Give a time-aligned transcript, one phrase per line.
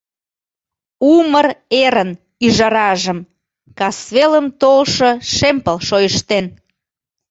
[1.13, 1.47] Умыр
[1.83, 2.11] эрын
[2.45, 3.19] ӱжаражым
[3.79, 6.45] Касвелым толшо шем пыл шойыштен.